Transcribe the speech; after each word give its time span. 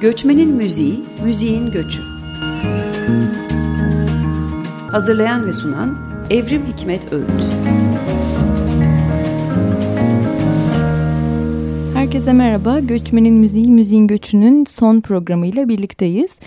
Göçmenin 0.00 0.54
Müziği, 0.54 1.04
Müziğin 1.24 1.70
Göçü. 1.70 2.02
Hazırlayan 4.90 5.46
ve 5.46 5.52
sunan 5.52 5.98
Evrim 6.30 6.62
Hikmet 6.66 7.12
Öğüt. 7.12 7.30
Herkese 11.94 12.32
merhaba. 12.32 12.80
Göçmenin 12.80 13.34
Müziği, 13.34 13.70
Müziğin 13.70 14.06
Göçü'nün 14.06 14.64
son 14.64 15.00
programıyla 15.00 15.68
birlikteyiz. 15.68 16.38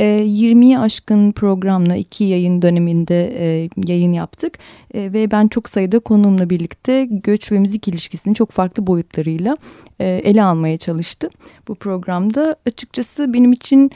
20'yi 0.00 0.74
ee, 0.74 0.78
aşkın 0.78 1.32
programla 1.32 1.96
iki 1.96 2.24
yayın 2.24 2.62
döneminde 2.62 3.32
e, 3.38 3.68
yayın 3.86 4.12
yaptık 4.12 4.58
e, 4.94 5.12
ve 5.12 5.30
ben 5.30 5.48
çok 5.48 5.68
sayıda 5.68 5.98
konuğumla 5.98 6.50
birlikte 6.50 7.08
göç 7.10 7.52
ve 7.52 7.58
müzik 7.58 7.88
ilişkisini 7.88 8.34
çok 8.34 8.50
farklı 8.50 8.86
boyutlarıyla 8.86 9.56
e, 10.00 10.06
ele 10.06 10.42
almaya 10.42 10.78
çalıştım. 10.78 11.30
Bu 11.68 11.74
programda 11.74 12.56
açıkçası 12.66 13.34
benim 13.34 13.52
için 13.52 13.90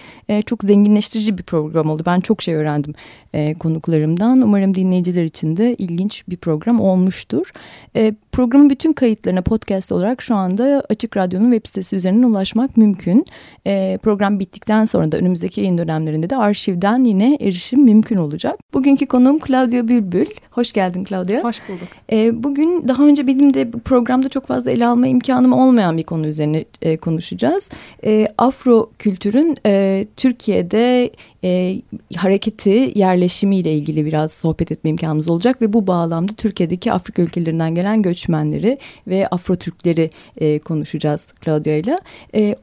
çok 0.47 0.65
zenginleştirici 0.65 1.39
bir 1.39 1.43
program 1.43 1.91
oldu. 1.91 2.03
Ben 2.07 2.21
çok 2.21 2.43
şey 2.43 2.55
öğrendim 2.55 2.95
konuklarımdan. 3.59 4.41
Umarım 4.41 4.75
dinleyiciler 4.75 5.25
için 5.25 5.57
de 5.57 5.75
ilginç 5.75 6.25
bir 6.29 6.37
program 6.37 6.81
olmuştur. 6.81 7.53
Programın 8.35 8.71
bütün 8.71 8.93
kayıtlarına 8.93 9.43
podcast 9.43 9.93
olarak 9.93 10.23
şu 10.23 10.35
anda 10.35 10.83
Açık 10.89 11.17
Radyo'nun 11.17 11.51
web 11.51 11.67
sitesi 11.69 11.97
üzerinden 11.97 12.23
ulaşmak 12.23 12.77
mümkün. 12.77 13.27
Program 14.03 14.41
bittikten 14.41 14.85
sonra 14.85 15.13
da 15.13 15.17
önümüzdeki 15.17 15.61
yayın 15.61 15.79
dönemlerinde 15.79 16.31
de 16.31 16.37
arşivden 16.37 17.05
yine 17.05 17.39
erişim 17.41 17.83
mümkün 17.83 18.17
olacak. 18.17 18.57
Bugünkü 18.75 19.07
konuğum 19.07 19.39
Claudia 19.39 19.89
Bülbül. 19.89 20.27
Hoş 20.51 20.73
geldin 20.73 21.05
Claudia. 21.05 21.45
Hoş 21.45 21.69
bulduk. 21.69 21.89
E, 22.13 22.43
bugün 22.43 22.89
daha 22.89 23.07
önce 23.07 23.27
benim 23.27 23.55
de 23.55 23.71
programda 23.71 24.29
çok 24.29 24.47
fazla 24.47 24.71
ele 24.71 24.87
alma 24.87 25.07
imkanım 25.07 25.53
olmayan 25.53 25.99
bir 25.99 26.03
konu 26.03 26.27
üzerine 26.27 26.65
e, 26.83 26.97
konuşacağız. 26.97 27.71
E, 28.05 28.29
Afro 28.39 28.91
kültürün 28.99 29.57
e, 29.67 30.07
Türkiye'de 30.17 31.11
e, 31.45 31.81
hareketi, 32.17 32.93
yerleşimiyle 32.95 33.73
ilgili 33.75 34.07
biraz 34.07 34.33
sohbet 34.33 34.73
etme 34.73 34.91
imkanımız 34.91 35.29
olacak 35.29 35.63
ve 35.63 35.73
bu 35.73 35.87
bağlamda 35.87 36.33
Türkiye'deki 36.33 36.93
Afrika 36.93 37.23
ülkelerinden 37.23 37.75
gelen 37.75 38.03
göçmenleri 38.25 38.79
ve 39.07 39.29
Afro 39.31 39.57
Türkleri 39.57 40.11
e, 40.37 40.59
konuşacağız 40.59 41.29
Claudia 41.45 41.75
ile. 41.75 41.99
E, 42.35 42.57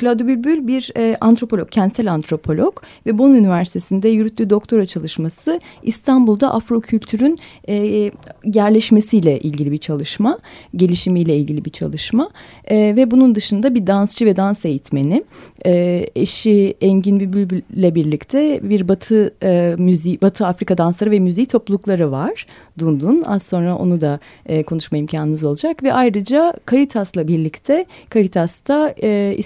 Claude 0.00 0.26
Bülbül 0.26 0.66
bir 0.66 0.90
e, 0.96 1.16
antropolog, 1.20 1.70
kentsel 1.70 2.12
antropolog 2.12 2.82
ve 3.06 3.18
Bonn 3.18 3.34
Üniversitesi'nde 3.34 4.08
yürüttüğü 4.08 4.50
doktora 4.50 4.86
çalışması 4.86 5.60
İstanbul'da 5.82 6.54
Afro 6.54 6.80
kültürün 6.80 7.38
e, 7.68 8.10
yerleşmesiyle 8.44 9.40
ilgili 9.40 9.72
bir 9.72 9.78
çalışma, 9.78 10.38
gelişimiyle 10.76 11.36
ilgili 11.36 11.64
bir 11.64 11.70
çalışma 11.70 12.30
e, 12.64 12.76
ve 12.76 13.10
bunun 13.10 13.34
dışında 13.34 13.74
bir 13.74 13.86
dansçı 13.86 14.26
ve 14.26 14.36
dans 14.36 14.64
eğitmeni. 14.64 15.24
E, 15.66 16.06
eşi 16.16 16.74
Engin 16.80 17.20
Bülbül'le 17.20 17.94
birlikte 17.94 18.60
bir 18.62 18.88
Batı 18.88 19.34
e, 19.42 19.74
müziği, 19.78 20.20
Batı 20.20 20.46
Afrika 20.46 20.78
dansları 20.78 21.10
ve 21.10 21.18
müziği 21.18 21.46
toplulukları 21.46 22.10
var. 22.10 22.46
Dundun. 22.78 23.22
Az 23.26 23.42
sonra 23.42 23.76
onu 23.76 24.00
da 24.00 24.20
e, 24.46 24.62
konuşma 24.62 24.98
imkanınız 24.98 25.44
olacak 25.44 25.82
ve 25.82 25.92
ayrıca 25.92 26.54
Caritas'la 26.70 27.28
birlikte 27.28 27.86
Caritas'ta 28.14 28.94
e, 29.02 29.36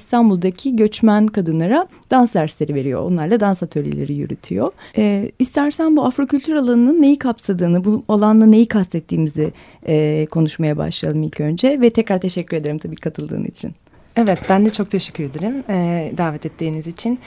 İstanbul'daki 0.43 0.77
göçmen 0.77 1.27
kadınlara 1.27 1.89
dans 2.11 2.35
dersleri 2.35 2.75
veriyor. 2.75 3.01
Onlarla 3.03 3.41
dans 3.41 3.63
atölyeleri 3.63 4.19
yürütüyor. 4.19 4.73
E, 4.97 5.31
istersen 5.39 5.97
bu 5.97 6.05
Afrokültür 6.05 6.55
alanının 6.55 7.03
neyi 7.03 7.19
kapsadığını, 7.19 7.85
bu 7.85 8.05
alanla 8.09 8.47
neyi 8.47 8.69
kastettiğimizi 8.69 9.53
e, 9.87 10.27
konuşmaya 10.27 10.77
başlayalım 10.77 11.23
ilk 11.23 11.41
önce 11.41 11.81
ve 11.81 11.91
tekrar 11.91 12.21
teşekkür 12.21 12.57
ederim 12.57 12.79
tabii 12.79 12.97
katıldığın 12.97 13.45
için. 13.45 13.75
Evet 14.17 14.39
ben 14.49 14.65
de 14.65 14.71
çok 14.71 14.91
teşekkür 14.91 15.25
ederim 15.25 15.65
e, 15.69 16.13
davet 16.17 16.47
ettiğiniz 16.47 16.87
için. 16.87 17.19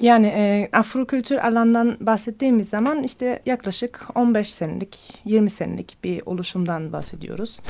Yani 0.00 0.26
e, 0.26 0.68
Afrokültür 0.72 1.36
alandan 1.36 1.96
bahsettiğimiz 2.00 2.68
zaman 2.68 3.02
işte 3.02 3.42
yaklaşık 3.46 4.08
15 4.14 4.54
senelik, 4.54 5.20
20 5.24 5.50
senelik 5.50 5.96
bir 6.04 6.22
oluşumdan 6.26 6.92
bahsediyoruz. 6.92 7.60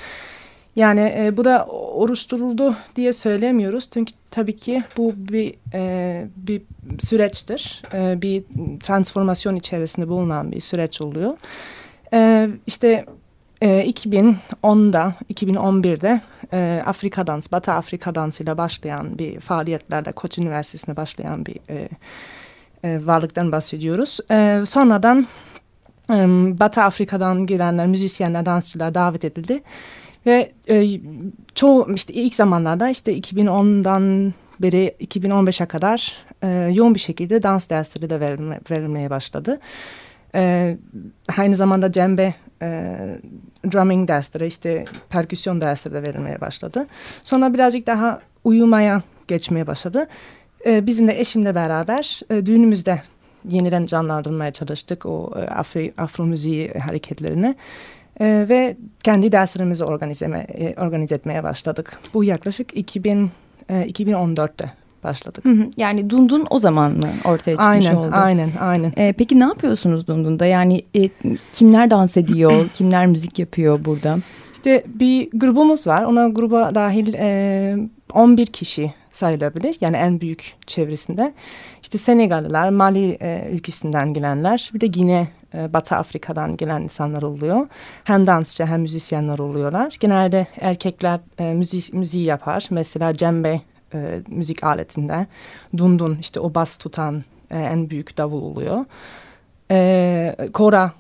Yani 0.77 1.15
e, 1.17 1.37
bu 1.37 1.45
da 1.45 1.67
oluşturuldu 1.67 2.77
diye 2.97 3.13
söylemiyoruz. 3.13 3.91
Çünkü 3.91 4.13
tabii 4.31 4.57
ki 4.57 4.83
bu 4.97 5.15
bir 5.17 5.55
e, 5.75 6.27
bir 6.37 6.63
süreçtir. 6.99 7.83
E, 7.95 8.23
bir 8.23 8.45
transformasyon 8.81 9.57
içerisinde 9.57 10.09
bulunan 10.09 10.53
bir 10.53 10.61
süreç 10.61 11.01
oluyor. 11.01 11.37
E, 12.13 12.49
işte 12.67 13.05
e, 13.61 13.91
2010'da, 13.91 15.15
2011'de 15.35 16.21
e, 16.53 16.83
Afrika 16.87 17.27
Dans, 17.27 17.53
Batı 17.53 17.73
Afrika 17.73 18.15
Dans 18.15 18.41
ile 18.41 18.59
başlayan 18.59 19.19
bir 19.19 19.41
faaliyetlerle 19.41 20.13
Koç 20.13 20.39
Üniversitesi'ne 20.39 20.97
başlayan 20.97 21.47
bir 21.47 21.57
e, 21.71 21.89
e, 22.85 23.07
varlıktan 23.07 23.53
bahsediyoruz. 23.53 24.19
E, 24.31 24.63
sonradan 24.67 25.27
e, 26.11 26.15
Batı 26.61 26.83
Afrika'dan 26.83 27.47
gelenler, 27.47 27.87
müzisyenler, 27.87 28.47
dansçılar 28.47 28.95
davet 28.95 29.25
edildi. 29.25 29.63
Ve 30.27 30.53
e, 30.69 31.01
çoğu 31.55 31.95
işte 31.95 32.13
ilk 32.13 32.35
zamanlarda 32.35 32.89
işte 32.89 33.19
2010'dan 33.19 34.33
beri 34.61 34.95
2015'e 35.01 35.67
kadar 35.67 36.13
e, 36.43 36.49
yoğun 36.75 36.95
bir 36.95 37.01
şekilde 37.01 37.43
dans 37.43 37.71
dersleri 37.71 38.11
de 38.11 38.21
verilme, 38.21 38.61
verilmeye 38.71 39.11
başladı. 39.11 39.61
E, 40.35 40.77
aynı 41.39 41.57
zamanda 41.57 41.93
cembe 41.93 42.35
e, 42.63 42.97
drumming 43.73 44.09
dersleri 44.09 44.47
işte 44.47 44.85
perküsyon 45.09 45.61
dersleri 45.61 45.95
de 45.95 46.03
verilmeye 46.03 46.41
başladı. 46.41 46.87
Sonra 47.25 47.55
birazcık 47.55 47.87
daha 47.87 48.21
uyumaya 48.45 49.03
geçmeye 49.29 49.67
başladı. 49.67 50.07
E, 50.67 50.87
bizim 50.87 51.09
de 51.09 51.21
eşimle 51.21 51.55
beraber 51.55 52.21
e, 52.31 52.47
düğünümüzde 52.47 53.03
yeniden 53.49 53.87
canlandırmaya 53.87 54.53
çalıştık 54.53 55.07
o 55.07 55.33
e, 55.37 55.41
Afri, 55.41 55.95
Afro 55.99 56.25
müziği 56.25 56.73
hareketlerini. 56.73 57.57
E, 58.21 58.47
ve 58.49 58.77
kendi 59.05 59.33
derslerimizi 59.33 59.85
organize, 59.85 60.27
e, 60.27 60.75
organize 60.81 61.15
etmeye 61.15 61.43
başladık. 61.43 62.01
Bu 62.15 62.25
yaklaşık 62.25 62.77
2000, 62.77 63.31
e, 63.69 63.87
2014'te 63.87 64.73
başladık. 65.05 65.45
Hı 65.45 65.53
hı. 65.53 65.71
Yani 65.77 66.11
Dundun 66.11 66.47
o 66.51 66.59
zaman 66.59 66.93
mı 66.93 67.09
ortaya 67.25 67.57
çıkmış 67.57 67.87
aynen, 67.87 67.95
oldu? 67.95 68.11
Aynen, 68.13 68.51
aynen. 68.61 68.93
Ee, 68.97 69.13
peki 69.13 69.41
ne 69.41 69.45
yapıyorsunuz 69.45 70.07
Dundun'da? 70.07 70.47
Yani 70.47 70.83
e, 70.95 71.09
kimler 71.53 71.91
dans 71.91 72.17
ediyor, 72.17 72.69
kimler 72.75 73.07
müzik 73.07 73.39
yapıyor 73.39 73.85
burada? 73.85 74.19
İşte 74.53 74.85
bir 74.87 75.31
grubumuz 75.35 75.87
var. 75.87 76.03
Ona 76.03 76.29
gruba 76.29 76.75
dahil 76.75 77.15
e, 77.15 77.77
11 78.15 78.47
kişi 78.47 78.95
sayılabilir. 79.11 79.77
Yani 79.81 79.97
en 79.97 80.21
büyük 80.21 80.55
çevresinde. 80.67 81.33
İşte 81.83 81.99
Senegalliler, 81.99 82.71
Mali 82.71 83.19
e, 83.21 83.49
ülkesinden 83.53 84.15
gelenler, 84.15 84.71
bir 84.75 84.81
de 84.81 84.87
Gine, 84.87 85.29
e, 85.55 85.73
Batı 85.73 85.97
Afrika'dan 85.97 86.57
gelen 86.57 86.83
insanlar 86.83 87.23
oluyor. 87.23 87.67
Hem 88.05 88.27
dansçı 88.27 88.67
hem 88.67 88.81
müzisyenler 88.81 89.39
oluyorlar. 89.39 89.97
Genelde 90.01 90.47
erkekler 90.61 91.21
e, 91.39 91.53
müzik, 91.53 91.95
müziği 91.95 92.25
yapar. 92.25 92.67
Mesela 92.71 93.15
cembe 93.15 93.61
e, 93.95 94.21
müzik 94.29 94.65
aletinde. 94.65 95.27
Dundun 95.77 96.19
işte 96.21 96.41
o 96.41 96.55
bas 96.55 96.77
tutan 96.77 97.25
e, 97.51 97.59
en 97.59 97.91
büyük 97.91 98.19
davul 98.19 98.43
oluyor. 98.43 98.85
E, 99.71 100.37
kora 100.53 100.93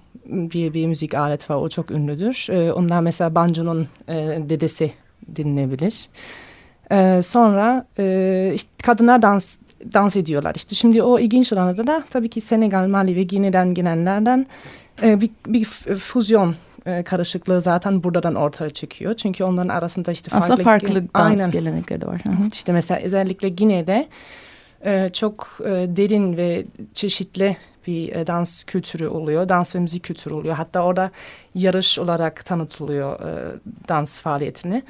diye 0.50 0.75
bir 0.75 0.87
müzik 0.87 1.15
aleti 1.15 1.53
var. 1.53 1.56
O 1.56 1.69
çok 1.69 1.91
ünlüdür. 1.91 2.47
E, 2.50 2.72
onlar 2.72 3.00
mesela 3.00 3.34
banjonun 3.34 3.89
e, 4.09 4.15
dedesi 4.49 4.93
dinlenebilir. 5.37 6.09
E, 6.93 7.22
sonra 7.22 7.87
e, 7.99 8.53
işte 8.55 8.71
kadınlar 8.83 9.22
dans 9.22 9.59
dans 9.93 10.17
ediyorlar. 10.17 10.55
İşte 10.55 10.75
şimdi 10.75 11.03
o 11.03 11.19
ilginç 11.19 11.53
olanlarda 11.53 11.87
da 11.87 12.05
tabii 12.11 12.29
ki 12.29 12.41
Senegal, 12.41 12.87
Mali 12.89 13.17
ve 13.17 13.23
Gine'den 13.23 13.75
gelenlerden 13.75 14.47
e, 15.03 15.21
bir, 15.21 15.31
bir 15.47 15.65
füzyon 15.65 16.55
e, 16.87 17.03
karışıklığı 17.03 17.63
zaten 17.63 18.05
buradan 18.05 18.35
ortaya 18.35 18.71
çıkıyor. 18.71 19.15
Çünkü 19.15 19.45
onların 19.45 19.69
arasında 19.69 20.13
işte 20.13 20.31
farklı... 20.31 20.45
Aslında 20.45 20.63
farklı 20.63 21.15
dans 21.15 21.31
aynen. 21.31 21.51
gelenekleri 21.51 22.01
de 22.01 22.07
var. 22.07 22.21
Hı 22.27 22.31
-hı. 22.31 22.53
İşte 22.53 22.72
mesela 22.72 23.01
özellikle 23.01 23.49
Gine'de 23.49 24.09
e, 24.84 25.10
çok 25.13 25.59
e, 25.65 25.71
derin 25.71 26.37
ve 26.37 26.66
çeşitli 26.95 27.57
bir 27.87 28.13
e, 28.13 28.27
dans 28.27 28.65
kültürü 28.65 29.07
oluyor. 29.07 29.49
Dans 29.49 29.75
ve 29.75 29.78
müzik 29.78 30.03
kültürü 30.03 30.34
oluyor. 30.34 30.54
Hatta 30.54 30.81
orada 30.81 31.10
yarış 31.54 31.99
olarak 31.99 32.45
tanıtılıyor 32.45 33.21
e, 33.21 33.59
dans 33.89 34.21
faaliyetini. 34.21 34.83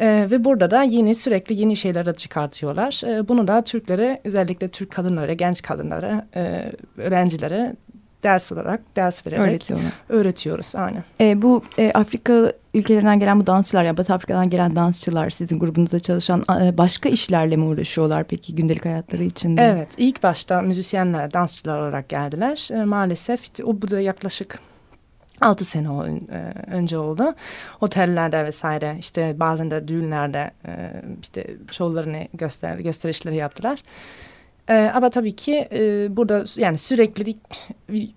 E, 0.00 0.30
ve 0.30 0.44
burada 0.44 0.70
da 0.70 0.82
yeni 0.82 1.14
sürekli 1.14 1.54
yeni 1.54 1.76
şeyler 1.76 2.06
de 2.06 2.14
çıkartıyorlar. 2.14 3.02
E, 3.06 3.28
bunu 3.28 3.48
da 3.48 3.64
Türklere 3.64 4.20
özellikle 4.24 4.68
Türk 4.68 4.90
kadınlara, 4.90 5.32
genç 5.32 5.62
kadınlara, 5.62 6.26
e, 6.36 6.72
öğrencilere 6.96 7.76
ders 8.22 8.52
olarak 8.52 8.80
ders 8.96 9.26
vererek 9.26 9.70
öğretiyoruz. 10.08 10.74
Aynen. 10.76 11.04
E, 11.20 11.42
bu 11.42 11.64
e, 11.78 11.90
Afrika 11.92 12.52
ülkelerinden 12.74 13.20
gelen 13.20 13.40
bu 13.40 13.46
dansçılar 13.46 13.84
yani 13.84 13.96
Batı 13.96 14.14
Afrika'dan 14.14 14.50
gelen 14.50 14.76
dansçılar 14.76 15.30
sizin 15.30 15.58
grubunuzda 15.58 16.00
çalışan 16.00 16.44
e, 16.62 16.78
başka 16.78 17.08
işlerle 17.08 17.56
mi 17.56 17.64
uğraşıyorlar 17.64 18.24
peki 18.24 18.54
gündelik 18.54 18.84
hayatları 18.84 19.24
içinde? 19.24 19.62
Evet 19.62 19.88
ilk 19.96 20.22
başta 20.22 20.62
müzisyenler 20.62 21.32
dansçılar 21.32 21.78
olarak 21.78 22.08
geldiler. 22.08 22.68
E, 22.72 22.84
maalesef 22.84 23.40
o 23.64 23.82
bu 23.82 23.90
da 23.90 24.00
yaklaşık 24.00 24.58
altı 25.40 25.64
sene 25.64 25.88
e, 25.88 26.70
önce 26.70 26.98
oldu. 26.98 27.34
Otellerde 27.80 28.44
vesaire 28.44 28.96
işte 28.98 29.36
bazen 29.40 29.70
de 29.70 29.88
düğünlerde 29.88 30.50
e, 30.66 31.02
işte 31.22 31.46
şovlarını 31.70 32.26
göster 32.34 32.78
gösterişleri 32.78 33.36
yaptılar. 33.36 33.82
E, 34.68 34.90
ama 34.94 35.10
tabii 35.10 35.36
ki 35.36 35.68
e, 35.72 36.16
burada 36.16 36.44
yani 36.56 36.78
sürekli 36.78 37.36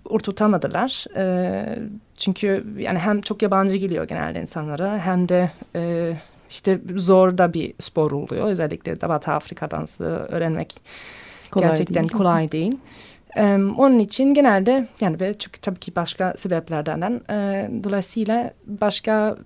oturtamadılar. 0.06 1.06
E, 1.18 1.80
çünkü 2.18 2.66
yani 2.78 3.00
hem 3.00 3.22
çok 3.22 3.42
yabancı 3.42 3.76
geliyor 3.76 4.08
genelde 4.08 4.42
insanlara 4.42 4.98
hem 4.98 5.30
de 5.30 5.52
e, 5.76 6.14
işte 6.50 6.80
zor 6.96 7.38
da 7.38 7.54
bir 7.54 7.74
spor 7.80 8.12
oluyor. 8.12 8.48
Özellikle 8.48 9.02
de 9.02 9.10
Batı 9.10 9.32
Afrika 9.32 9.72
dansı 9.72 10.04
öğrenmek 10.06 10.82
kolay 11.52 11.70
gerçekten 11.70 12.04
değil. 12.04 12.14
kolay 12.14 12.52
değil. 12.52 12.78
Um, 13.38 13.80
onun 13.80 14.00
için 14.00 14.34
genelde 14.34 14.88
yani 15.02 15.20
ve 15.20 15.34
çünkü 15.34 15.62
tabii 15.62 15.80
ki 15.80 15.96
başka 15.96 16.34
sebeplerden 16.38 17.22
e, 17.30 17.70
dolayısıyla 17.84 18.54
başka 18.66 19.38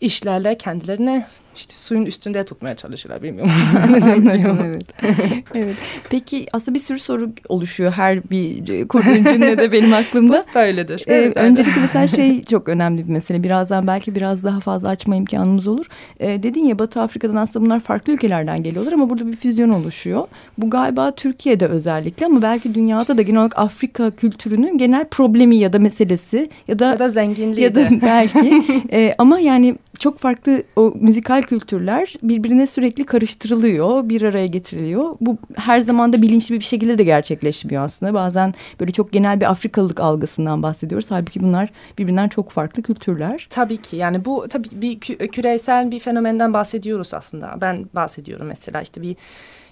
işlerle 0.00 0.58
kendilerini 0.58 1.24
işte 1.56 1.74
suyun 1.74 2.06
üstünde 2.06 2.44
tutmaya 2.44 2.76
çalışıyorlar 2.76 3.22
bilmiyorum. 3.22 3.52
evet. 4.66 4.82
evet. 5.54 5.76
Peki 6.10 6.46
aslında 6.52 6.74
bir 6.74 6.82
sürü 6.82 6.98
soru 6.98 7.30
oluşuyor 7.48 7.92
her 7.92 8.30
bir 8.30 8.88
kurduğun 8.88 9.24
cümlede 9.24 9.72
benim 9.72 9.92
aklımda. 9.92 10.44
Böyledir. 10.54 11.04
Ee, 11.06 11.14
evet, 11.14 11.36
öncelikle 11.36 11.80
mesela 11.80 12.06
şey 12.06 12.42
çok 12.42 12.68
önemli 12.68 13.08
bir 13.08 13.12
mesele. 13.12 13.42
Birazdan 13.42 13.86
belki 13.86 14.14
biraz 14.14 14.44
daha 14.44 14.60
fazla 14.60 14.88
açma 14.88 15.16
imkanımız 15.16 15.66
olur. 15.66 15.86
Ee, 16.20 16.42
dedin 16.42 16.66
ya 16.66 16.78
Batı 16.78 17.00
Afrika'dan 17.00 17.36
aslında 17.36 17.66
bunlar 17.66 17.80
farklı 17.80 18.12
ülkelerden 18.12 18.62
geliyorlar 18.62 18.92
ama 18.92 19.10
burada 19.10 19.26
bir 19.26 19.36
füzyon 19.36 19.70
oluşuyor. 19.70 20.26
Bu 20.58 20.70
galiba 20.70 21.10
Türkiye'de 21.10 21.66
özellikle 21.66 22.26
ama 22.26 22.42
belki 22.42 22.74
dünyada 22.74 23.18
da 23.18 23.22
genel 23.22 23.40
olarak 23.40 23.58
Afrika 23.58 24.10
kültürünün 24.10 24.78
genel 24.78 25.04
problemi 25.04 25.56
ya 25.56 25.72
da 25.72 25.78
meselesi 25.78 26.48
ya 26.68 26.78
da 26.78 26.86
ya 26.86 26.98
da 26.98 27.08
zenginliği 27.08 27.64
ya 27.64 27.74
da 27.74 27.88
belki 28.02 28.62
e, 28.92 29.14
ama 29.18 29.40
yani 29.40 29.76
çok 29.98 30.18
farklı 30.18 30.62
o 30.76 30.92
müzikal 31.00 31.39
kültürler 31.42 32.14
birbirine 32.22 32.66
sürekli 32.66 33.06
karıştırılıyor, 33.06 34.08
bir 34.08 34.22
araya 34.22 34.46
getiriliyor. 34.46 35.16
Bu 35.20 35.38
her 35.56 35.80
zaman 35.80 36.12
da 36.12 36.22
bilinçli 36.22 36.54
bir 36.54 36.64
şekilde 36.64 36.98
de 36.98 37.04
gerçekleşmiyor 37.04 37.84
aslında. 37.84 38.14
Bazen 38.14 38.54
böyle 38.80 38.92
çok 38.92 39.12
genel 39.12 39.40
bir 39.40 39.50
Afrikalılık 39.50 40.00
algısından 40.00 40.62
bahsediyoruz. 40.62 41.10
Halbuki 41.10 41.40
bunlar 41.40 41.72
birbirinden 41.98 42.28
çok 42.28 42.50
farklı 42.50 42.82
kültürler. 42.82 43.46
Tabii 43.50 43.76
ki 43.76 43.96
yani 43.96 44.24
bu 44.24 44.46
tabii 44.48 44.68
bir 44.72 45.00
küresel 45.00 45.90
bir 45.90 46.00
fenomenden 46.00 46.54
bahsediyoruz 46.54 47.14
aslında. 47.14 47.58
Ben 47.60 47.86
bahsediyorum 47.94 48.46
mesela 48.46 48.82
işte 48.82 49.02
bir 49.02 49.16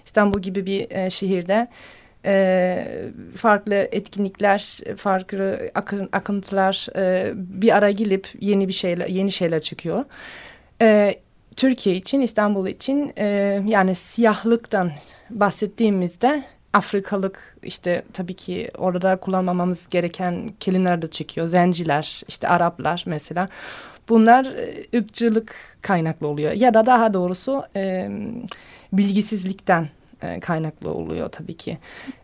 İstanbul 0.05 0.39
gibi 0.39 0.65
bir 0.65 0.91
e, 0.91 1.09
şehirde 1.09 1.67
e, 2.25 2.85
farklı 3.35 3.75
etkinlikler, 3.75 4.79
farklı 4.97 5.71
akın, 5.75 6.09
akıntılar 6.11 6.87
e, 6.95 7.31
bir 7.35 7.77
ara 7.77 7.91
gelip 7.91 8.27
yeni 8.39 8.67
bir 8.67 8.73
şeyler, 8.73 9.07
yeni 9.07 9.31
şeyler 9.31 9.61
çıkıyor. 9.61 10.05
E, 10.81 11.15
Türkiye 11.55 11.95
için, 11.95 12.21
İstanbul 12.21 12.67
için 12.67 13.13
e, 13.17 13.25
yani 13.67 13.95
siyahlıktan 13.95 14.91
bahsettiğimizde 15.29 16.43
Afrikalık 16.73 17.57
işte 17.63 18.03
tabii 18.13 18.33
ki 18.33 18.71
orada 18.77 19.15
kullanmamamız 19.15 19.87
gereken 19.89 20.49
kelimeler 20.59 21.01
de 21.01 21.07
çıkıyor. 21.07 21.47
Zenciler, 21.47 22.21
işte 22.27 22.47
Araplar 22.47 23.03
mesela. 23.05 23.47
Bunlar 24.09 24.45
e, 24.45 24.97
ırkçılık 24.97 25.55
kaynaklı 25.81 26.27
oluyor. 26.27 26.51
Ya 26.51 26.73
da 26.73 26.85
daha 26.85 27.13
doğrusu 27.13 27.63
e, 27.75 28.09
bilgisizlikten 28.93 29.89
e, 30.23 30.39
kaynaklı 30.39 30.93
oluyor 30.93 31.29
tabii 31.29 31.57
ki. 31.57 31.77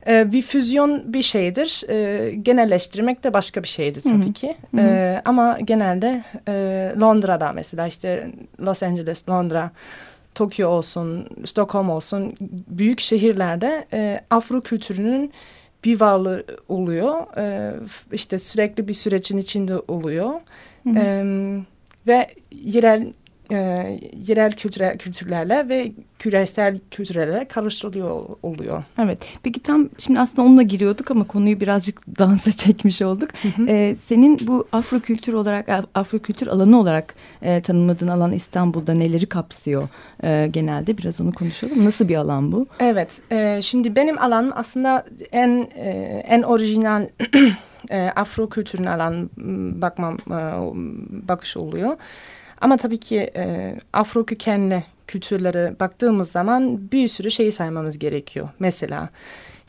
E, 0.07 0.31
bir 0.31 0.42
füzyon 0.42 1.13
bir 1.13 1.21
şeydir. 1.21 1.89
E, 1.89 2.31
genelleştirmek 2.36 3.24
de 3.24 3.33
başka 3.33 3.63
bir 3.63 3.68
şeydir 3.68 4.01
tabii 4.01 4.25
Hı 4.25 4.30
-hı. 4.30 4.33
ki. 4.33 4.56
Hı 4.71 4.77
-hı. 4.77 5.21
ama 5.25 5.59
genelde 5.59 6.24
Londra'da 7.00 7.51
mesela 7.51 7.88
işte 7.88 8.31
Los 8.62 8.83
Angeles, 8.83 9.30
Londra, 9.30 9.71
Tokyo 10.36 10.69
olsun, 10.69 11.27
Stockholm 11.45 11.89
olsun 11.89 12.33
büyük 12.68 13.00
şehirlerde 13.00 13.86
Afro 14.30 14.62
kültürünün 14.62 15.31
bir 15.83 16.00
varlığı 16.00 16.45
oluyor. 16.69 17.24
işte 18.12 18.39
sürekli 18.39 18.88
bir 18.88 18.94
sürecin 18.94 19.38
içinde 19.38 19.80
oluyor. 19.88 20.33
Hı 20.83 20.89
hı. 20.89 21.62
ve 22.07 22.27
yerel 22.51 23.13
e, 23.51 23.56
yerel 24.27 24.51
kültüre, 24.51 24.97
kültürlerle 24.97 25.69
ve 25.69 25.92
küresel 26.19 26.80
kültürlerle 26.92 27.45
karıştırılıyor 27.45 28.25
oluyor. 28.44 28.83
Evet. 29.00 29.19
Peki 29.44 29.59
tam 29.59 29.89
şimdi 29.97 30.19
aslında 30.19 30.42
onunla 30.42 30.62
giriyorduk 30.62 31.12
ama 31.12 31.27
konuyu 31.27 31.59
birazcık 31.59 32.07
dansa 32.19 32.51
çekmiş 32.51 33.01
olduk. 33.01 33.30
Hı 33.42 33.47
hı. 33.47 33.65
Ee, 33.69 33.95
senin 34.06 34.47
bu 34.47 34.68
Afro 34.71 35.00
kültür 35.00 35.33
olarak 35.33 35.69
Afro 35.94 36.19
kültür 36.19 36.47
alanı 36.47 36.80
olarak 36.80 37.15
e, 37.42 37.62
tanımladığın 37.62 38.07
alan 38.07 38.31
İstanbul'da 38.31 38.94
neleri 38.94 39.25
kapsıyor 39.25 39.89
e, 40.24 40.48
genelde? 40.51 40.98
Biraz 40.98 41.21
onu 41.21 41.31
konuşalım. 41.31 41.86
Nasıl 41.86 42.09
bir 42.09 42.15
alan 42.15 42.51
bu? 42.51 42.65
Evet. 42.80 43.21
E, 43.31 43.59
şimdi 43.62 43.95
benim 43.95 44.19
alanım 44.19 44.51
aslında 44.56 45.06
en 45.31 45.68
e, 45.75 45.89
en 46.27 46.41
orijinal 46.41 47.07
e, 47.89 48.12
Afro 48.15 48.50
kültürün 48.50 48.86
alan 48.86 49.30
bakmam 49.81 50.18
e, 50.27 50.39
bakış 51.27 51.57
oluyor. 51.57 51.98
Ama 52.65 52.77
tabii 52.77 53.00
ki 53.00 53.31
e, 53.35 53.75
Afro 53.94 54.25
kökenli 54.25 54.83
kültürlere 55.07 55.75
baktığımız 55.79 56.31
zaman 56.31 56.91
bir 56.91 57.07
sürü 57.07 57.31
şeyi 57.31 57.51
saymamız 57.51 58.00
gerekiyor. 58.00 58.50
Mesela 58.59 59.09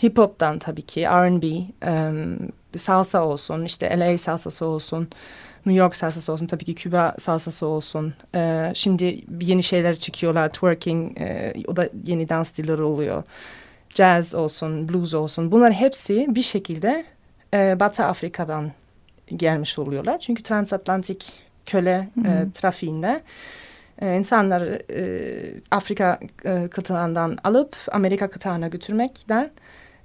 hip 0.03 0.19
hop'tan 0.19 0.59
tabii 0.59 0.83
ki 0.83 1.03
R&B, 1.03 1.47
e, 1.87 2.13
salsa 2.79 3.25
olsun, 3.25 3.65
işte 3.65 3.99
LA 3.99 4.19
salsası 4.19 4.67
olsun, 4.67 5.09
New 5.67 5.79
York 5.81 5.97
salsası 5.97 6.33
olsun, 6.33 6.47
tabii 6.47 6.65
ki 6.65 6.75
Küba 6.75 7.15
salsası 7.19 7.67
olsun. 7.67 8.15
E, 8.35 8.73
şimdi 8.75 9.25
yeni 9.41 9.63
şeyler 9.63 9.97
çıkıyorlar, 9.97 10.49
twerking, 10.49 11.21
e, 11.21 11.55
o 11.67 11.77
da 11.77 11.89
yeni 12.05 12.29
dans 12.29 12.49
stilleri 12.49 12.83
oluyor. 12.83 13.23
Jazz 13.89 14.35
olsun, 14.35 14.89
blues 14.89 15.15
olsun. 15.15 15.53
Bunlar 15.53 15.73
hepsi 15.73 16.27
bir 16.29 16.43
şekilde 16.43 17.05
e, 17.55 17.81
Batı 17.81 18.05
Afrika'dan 18.05 18.73
gelmiş 19.37 19.79
oluyorlar. 19.79 20.19
Çünkü 20.19 20.43
transatlantik 20.43 21.46
köle 21.67 22.09
e, 22.27 22.51
trafiğinde 22.53 23.21
e, 24.03 24.17
insanları 24.17 24.83
e, 24.91 25.05
Afrika 25.71 26.21
e, 26.45 26.69
kıtağından 26.69 27.39
alıp 27.45 27.77
Amerika 27.93 28.31
kıtağına 28.31 28.69
götürmekten 28.69 29.51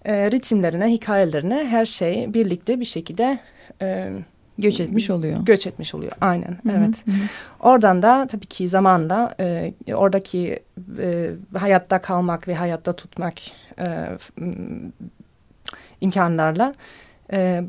e, 0.06 0.32
ritimlerine, 0.32 0.88
hikayelerine 0.88 1.68
her 1.68 1.86
şey 1.86 2.34
birlikte 2.34 2.80
bir 2.80 2.86
şekilde 2.86 3.40
e, 3.82 4.12
göç 4.58 4.80
etmiş 4.80 5.10
oluyor. 5.10 5.46
Göç 5.46 5.68
etmiş 5.68 5.96
oluyor. 5.96 6.12
Aynen. 6.22 6.58
Hı 6.64 6.70
-hı, 6.70 6.78
evet. 6.78 7.08
Hı. 7.08 7.12
Oradan 7.60 8.02
da 8.02 8.28
tabii 8.28 8.46
ki 8.46 8.70
zamanla 8.70 9.36
e, 9.40 9.74
oradaki 9.94 10.60
e, 11.00 11.30
hayatta 11.58 12.02
kalmak 12.02 12.48
ve 12.48 12.56
hayatta 12.56 12.94
tutmak 12.94 13.34
e, 13.80 14.08
imkanlarla 16.02 16.74
e, 17.34 17.64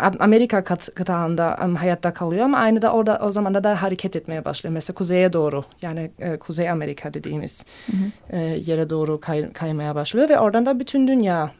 Amerika 0.00 0.64
kat, 0.64 0.94
kıtağında 0.94 1.58
um, 1.64 1.76
hayatta 1.76 2.12
kalıyor 2.12 2.44
ama 2.44 2.58
aynı 2.58 2.82
da 2.82 2.92
orada 2.92 3.20
o 3.22 3.32
zaman 3.32 3.54
da 3.54 3.82
hareket 3.82 4.16
etmeye 4.16 4.44
başlıyor. 4.44 4.74
Mesela 4.74 4.94
kuzeye 4.94 5.32
doğru 5.32 5.64
yani 5.82 6.10
e, 6.18 6.38
Kuzey 6.38 6.70
Amerika 6.70 7.14
dediğimiz 7.14 7.64
hı 7.86 7.92
hı. 7.92 8.36
E, 8.36 8.38
yere 8.38 8.90
doğru 8.90 9.20
kay, 9.20 9.52
kaymaya 9.52 9.94
başlıyor 9.94 10.28
ve 10.28 10.38
oradan 10.38 10.66
da 10.66 10.80
bütün 10.80 11.08
dünya 11.08 11.50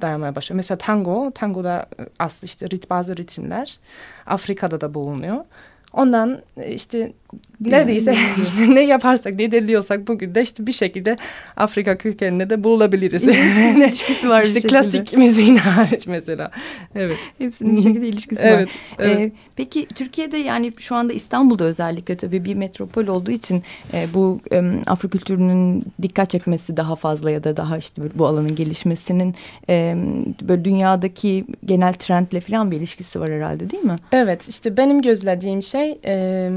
dayanmaya 0.00 0.36
başlıyor. 0.36 0.56
Mesela 0.56 0.78
tango, 0.78 1.30
tangoda 1.30 1.86
e, 2.00 2.02
aslı 2.18 2.46
işte 2.46 2.70
rit, 2.70 2.90
bazı 2.90 3.16
ritimler 3.16 3.78
Afrika'da 4.26 4.80
da 4.80 4.94
bulunuyor. 4.94 5.44
Ondan 5.92 6.42
e, 6.56 6.72
işte 6.72 7.12
neredeyse 7.60 8.14
işte 8.42 8.74
ne 8.74 8.80
yaparsak 8.80 9.38
ne 9.38 9.50
deliliyorsak 9.50 10.08
bugün 10.08 10.34
de 10.34 10.42
işte 10.42 10.66
bir 10.66 10.72
şekilde 10.72 11.16
Afrika 11.56 11.98
kökenine 11.98 12.50
de 12.50 12.64
bulabiliriz. 12.64 13.24
ilişkisi 13.28 14.28
var 14.28 14.42
işte 14.42 14.60
klasik 14.60 15.16
müziğin 15.16 15.56
hariç 15.56 16.06
mesela. 16.06 16.50
Evet. 16.94 17.16
Hepsinin 17.38 17.76
bir 17.76 17.82
şekilde 17.82 18.08
ilişkisi 18.08 18.42
evet, 18.42 18.68
var. 18.68 18.74
Evet. 18.98 19.18
Ee, 19.18 19.32
peki 19.56 19.86
Türkiye'de 19.86 20.36
yani 20.36 20.72
şu 20.78 20.94
anda 20.94 21.12
İstanbul'da 21.12 21.64
özellikle 21.64 22.16
tabii 22.16 22.44
bir 22.44 22.54
metropol 22.54 23.06
olduğu 23.06 23.30
için 23.30 23.62
e, 23.92 24.06
bu 24.14 24.40
e, 24.52 24.62
Afro 24.86 25.08
kültürünün 25.08 25.84
dikkat 26.02 26.30
çekmesi 26.30 26.76
daha 26.76 26.96
fazla 26.96 27.30
ya 27.30 27.44
da 27.44 27.56
daha 27.56 27.78
işte 27.78 28.02
bu 28.14 28.26
alanın 28.26 28.54
gelişmesinin 28.54 29.34
e, 29.68 29.96
böyle 30.42 30.64
dünyadaki 30.64 31.44
genel 31.64 31.92
trendle 31.92 32.40
falan 32.40 32.70
bir 32.70 32.76
ilişkisi 32.76 33.20
var 33.20 33.30
herhalde 33.30 33.70
değil 33.70 33.82
mi? 33.82 33.96
Evet 34.12 34.48
işte 34.48 34.76
benim 34.76 35.02
gözlediğim 35.02 35.62
şey 35.62 35.79
e, 36.04 36.50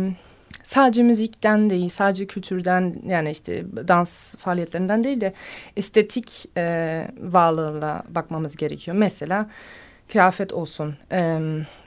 sadece 0.63 1.03
müzikten 1.03 1.70
değil, 1.70 1.89
sadece 1.89 2.25
kültürden 2.25 2.96
yani 3.08 3.32
işte 3.32 3.65
dans 3.88 4.36
faaliyetlerinden 4.36 5.03
değil 5.03 5.22
de 5.22 5.34
estetik 5.77 6.46
e, 6.58 7.08
varlığıyla 7.22 8.03
bakmamız 8.10 8.56
gerekiyor. 8.56 8.98
Mesela 8.98 9.50
kıyafet 10.12 10.53
olsun, 10.53 10.96
e, 11.12 11.20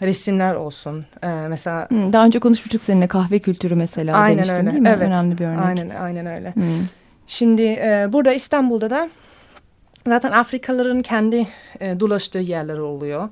resimler 0.03 0.55
olsun. 0.55 1.07
E, 1.23 1.29
mesela 1.29 1.91
hmm, 1.91 2.13
daha 2.13 2.27
önce 2.27 2.39
konuşmuştuk 2.39 2.83
seninle 2.83 3.07
kahve 3.07 3.39
kültürü 3.39 3.75
mesela 3.75 4.17
aynen 4.17 4.37
demiştin 4.37 4.57
öyle. 4.57 4.71
değil 4.71 4.83
mi? 4.83 4.95
Evet. 4.97 5.09
Önemli 5.09 5.39
bir 5.39 5.45
örnek. 5.45 5.65
Aynen 5.65 5.91
aynen 5.91 6.27
öyle. 6.27 6.55
Hmm. 6.55 6.65
Şimdi 7.27 7.63
e, 7.63 8.09
burada 8.13 8.33
İstanbul'da 8.33 8.91
da 8.91 9.11
zaten 10.07 10.33
Afrikalıların 10.33 11.01
kendi 11.01 11.47
e, 11.81 12.01
dolaştığı 12.01 12.39
yerleri 12.39 12.81
oluyor. 12.81 13.29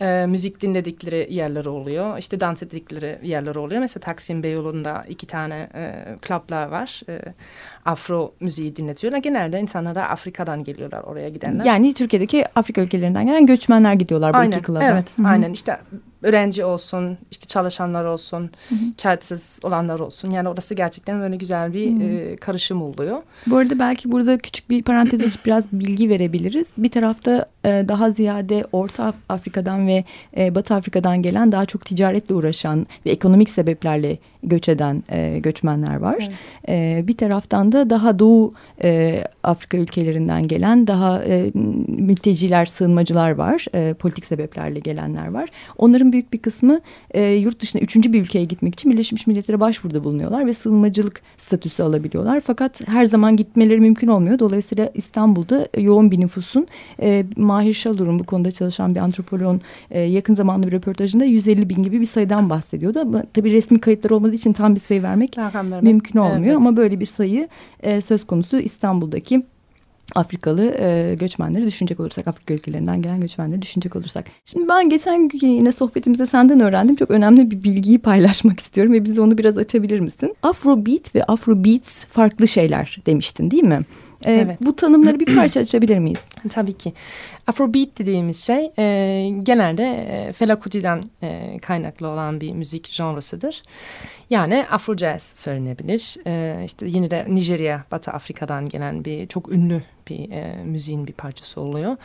E, 0.00 0.26
müzik 0.26 0.62
dinledikleri 0.62 1.26
yerler 1.30 1.64
oluyor. 1.64 2.18
İşte 2.18 2.40
dans 2.40 2.62
ettikleri 2.62 3.18
yerler 3.22 3.54
oluyor. 3.54 3.80
Mesela 3.80 4.00
Taksim 4.00 4.42
Beyoğlu'nda 4.42 5.04
iki 5.08 5.26
tane 5.26 5.68
e, 5.74 6.04
klaplar 6.22 6.66
var. 6.66 7.00
E, 7.08 7.20
Afro 7.84 8.34
müziği 8.40 8.76
dinletiyorlar. 8.76 9.18
Genelde 9.18 9.60
insanlar 9.60 9.94
da 9.94 10.08
Afrika'dan 10.08 10.64
geliyorlar 10.64 11.02
oraya 11.02 11.28
gidenler. 11.28 11.64
Yani 11.64 11.94
Türkiye'deki 11.94 12.44
Afrika 12.54 12.80
ülkelerinden 12.80 13.26
gelen 13.26 13.46
göçmenler 13.46 13.92
gidiyorlar 13.94 14.34
bu 14.34 14.38
aynen, 14.38 14.58
iki 14.58 14.62
klaba. 14.62 14.84
Evet, 14.84 15.18
Hı-hı. 15.18 15.28
aynen. 15.28 15.52
İşte 15.52 15.78
öğrenci 16.24 16.64
olsun, 16.64 17.18
işte 17.30 17.46
çalışanlar 17.46 18.04
olsun, 18.04 18.50
kağıtsız 19.02 19.60
olanlar 19.62 19.98
olsun. 20.00 20.30
Yani 20.30 20.48
orası 20.48 20.74
gerçekten 20.74 21.20
böyle 21.20 21.36
güzel 21.36 21.74
bir 21.74 22.00
e, 22.00 22.36
karışım 22.36 22.82
oluyor. 22.82 23.22
Bu 23.46 23.56
arada 23.56 23.78
belki 23.78 24.12
burada 24.12 24.38
küçük 24.38 24.70
bir 24.70 24.82
parantez 24.82 25.20
açıp 25.20 25.46
biraz 25.46 25.64
bilgi 25.72 26.08
verebiliriz. 26.08 26.72
Bir 26.78 26.90
tarafta 26.90 27.46
e, 27.64 27.84
daha 27.88 28.10
ziyade 28.10 28.64
Orta 28.72 29.14
Afrika'dan 29.28 29.86
ve 29.86 30.04
e, 30.36 30.54
Batı 30.54 30.74
Afrika'dan 30.74 31.22
gelen 31.22 31.52
daha 31.52 31.66
çok 31.66 31.84
ticaretle 31.84 32.34
uğraşan 32.34 32.86
ve 33.06 33.10
ekonomik 33.10 33.50
sebeplerle 33.50 34.18
göç 34.44 34.68
eden 34.68 35.02
e, 35.08 35.38
göçmenler 35.38 35.96
var. 35.96 36.16
Evet. 36.18 36.30
E, 36.68 37.08
bir 37.08 37.16
taraftan 37.16 37.72
da 37.72 37.90
daha 37.90 38.18
Doğu 38.18 38.54
e, 38.82 39.24
Afrika 39.42 39.76
ülkelerinden 39.76 40.48
gelen 40.48 40.86
daha 40.86 41.24
e, 41.24 41.50
mülteciler, 41.86 42.66
sığınmacılar 42.66 43.30
var. 43.30 43.66
E, 43.74 43.94
politik 43.94 44.24
sebeplerle 44.24 44.80
gelenler 44.80 45.28
var. 45.28 45.48
Onların 45.78 46.12
büyük 46.12 46.32
bir 46.32 46.38
kısmı 46.38 46.80
e, 47.10 47.22
yurt 47.22 47.60
dışına 47.60 47.82
üçüncü 47.82 48.12
bir 48.12 48.22
ülkeye 48.22 48.44
gitmek 48.44 48.74
için 48.74 48.92
Birleşmiş 48.92 49.26
Milletler'e 49.26 49.60
başvuruda 49.60 50.04
bulunuyorlar 50.04 50.46
ve 50.46 50.54
sığınmacılık 50.54 51.22
statüsü 51.36 51.82
alabiliyorlar. 51.82 52.40
Fakat 52.40 52.88
her 52.88 53.04
zaman 53.04 53.36
gitmeleri 53.36 53.80
mümkün 53.80 54.08
olmuyor. 54.08 54.38
Dolayısıyla 54.38 54.90
İstanbul'da 54.94 55.68
yoğun 55.78 56.10
bir 56.10 56.20
nüfusun 56.20 56.66
e, 57.02 57.24
Mahir 57.36 57.74
Şalur'un 57.74 58.18
bu 58.18 58.24
konuda 58.24 58.52
çalışan 58.52 58.94
bir 58.94 59.00
antropoloğun 59.00 59.60
e, 59.90 60.00
yakın 60.00 60.34
zamanda 60.34 60.66
bir 60.66 60.72
röportajında 60.72 61.24
150 61.24 61.68
bin 61.68 61.82
gibi 61.82 62.00
bir 62.00 62.06
sayıdan 62.06 62.50
bahsediyordu. 62.50 63.00
Ama 63.00 63.22
tabii 63.34 63.52
resmi 63.52 63.78
kayıtlar 63.78 64.10
olmadığı 64.10 64.33
için 64.34 64.52
tam 64.52 64.74
bir 64.74 64.80
sayı 64.80 65.02
vermek 65.02 65.38
mümkün 65.82 66.18
olmuyor. 66.18 66.44
Evet. 66.44 66.56
Ama 66.56 66.76
böyle 66.76 67.00
bir 67.00 67.06
sayı 67.06 67.48
e, 67.80 68.00
söz 68.00 68.26
konusu 68.26 68.58
İstanbul'daki 68.58 69.42
Afrikalı 70.14 70.74
e, 70.78 71.14
göçmenleri 71.14 71.66
düşünecek 71.66 72.00
olursak, 72.00 72.28
Afrika 72.28 72.54
ülkelerinden 72.54 73.02
gelen 73.02 73.20
göçmenleri 73.20 73.62
düşünecek 73.62 73.96
olursak. 73.96 74.26
Şimdi 74.44 74.68
ben 74.68 74.88
geçen 74.88 75.28
gün 75.28 75.48
yine 75.48 75.72
sohbetimizde 75.72 76.26
senden 76.26 76.60
öğrendim. 76.60 76.96
Çok 76.96 77.10
önemli 77.10 77.50
bir 77.50 77.62
bilgiyi 77.62 77.98
paylaşmak 77.98 78.60
istiyorum 78.60 78.92
ve 78.92 79.04
bize 79.04 79.20
onu 79.20 79.38
biraz 79.38 79.58
açabilir 79.58 80.00
misin? 80.00 80.36
Afrobeat 80.42 81.14
ve 81.14 81.24
Afrobeats 81.24 82.04
farklı 82.04 82.48
şeyler 82.48 82.98
demiştin 83.06 83.50
değil 83.50 83.64
mi? 83.64 83.80
Ee, 84.24 84.32
evet. 84.32 84.58
Bu 84.60 84.76
tanımları 84.76 85.20
bir 85.20 85.36
parça 85.36 85.60
açabilir 85.60 85.98
miyiz? 85.98 86.24
Tabii 86.48 86.72
ki. 86.72 86.92
Afrobeat 87.46 87.98
dediğimiz 87.98 88.44
şey 88.44 88.70
e, 88.78 89.28
genelde 89.42 89.84
e, 89.84 90.32
Fela 90.32 90.58
Kuti'den 90.58 91.04
e, 91.22 91.58
kaynaklı 91.62 92.08
olan 92.08 92.40
bir 92.40 92.52
müzik 92.52 92.88
janrasıdır. 92.92 93.62
Yani 94.30 94.66
Afro 94.70 94.96
Jazz 94.96 95.22
söylenebilir. 95.22 96.16
E, 96.26 96.64
işte 96.64 96.86
yine 96.86 97.10
de 97.10 97.26
Nijerya, 97.28 97.84
Batı 97.90 98.10
Afrika'dan 98.10 98.68
gelen 98.68 99.04
bir 99.04 99.26
çok 99.26 99.52
ünlü 99.52 99.82
bir 100.08 100.30
e, 100.30 100.64
müziğin 100.64 101.06
bir 101.06 101.12
parçası 101.12 101.60
oluyor. 101.60 101.96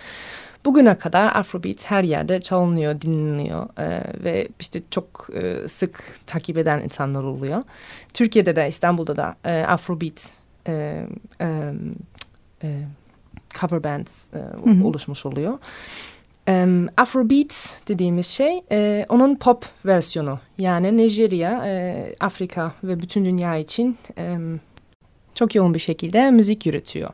Bugüne 0.66 0.98
kadar 0.98 1.36
Afrobeat 1.36 1.92
her 1.92 2.04
yerde 2.04 2.42
çalınıyor, 2.42 3.02
dinleniyor 3.02 3.80
e, 3.80 4.04
ve 4.24 4.48
işte 4.60 4.82
çok 4.92 5.30
e, 5.34 5.68
sık 5.68 6.20
takip 6.28 6.58
eden 6.58 6.80
insanlar 6.80 7.24
oluyor. 7.24 7.64
Türkiye'de 8.14 8.56
de 8.56 8.68
İstanbul'da 8.68 9.16
da 9.16 9.36
e, 9.46 9.64
Afrobeat 9.64 10.32
e, 10.68 11.06
e, 11.42 11.74
e, 12.64 12.70
cover 13.60 13.84
bands 13.84 14.28
e, 14.34 14.38
hı 14.38 14.70
hı. 14.70 14.88
oluşmuş 14.88 15.26
oluyor. 15.26 15.60
Um, 16.50 16.88
Afrobeat 16.98 17.80
dediğimiz 17.88 18.28
şey 18.28 18.62
e, 18.72 19.06
onun 19.10 19.36
pop 19.36 19.66
versiyonu. 19.86 20.40
Yani 20.58 20.98
Nijerya, 20.98 21.62
e, 21.66 22.16
Afrika 22.20 22.74
ve 22.84 23.02
bütün 23.02 23.26
dünya 23.26 23.58
için 23.58 23.98
e, 24.18 24.38
çok 25.36 25.56
yoğun 25.56 25.74
bir 25.74 25.80
şekilde 25.80 26.32
müzik 26.32 26.68
üretiyor. 26.68 27.10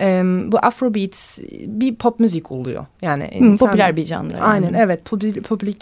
E, 0.00 0.22
bu 0.52 0.58
Afrobeat 0.62 1.38
bir 1.66 1.94
pop 1.94 2.20
müzik 2.20 2.52
oluyor. 2.52 2.86
Yani 3.02 3.30
hmm, 3.32 3.46
insan, 3.46 3.68
popüler 3.68 3.96
bir 3.96 4.04
janr. 4.04 4.30
Yani. 4.30 4.42
Aynen 4.42 4.74
evet 4.74 5.00